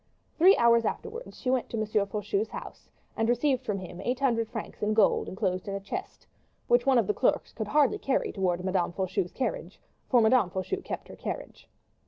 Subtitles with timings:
[0.35, 1.85] Three hours afterwards she went to M.
[1.85, 6.25] Faucheux's house and received from him eight hundred francs in gold inclosed in a chest,
[6.67, 9.79] which one of the clerks could hardly carry towards Madame Faucheux's carriage
[10.09, 11.69] for Madame Faucheux kept her carriage.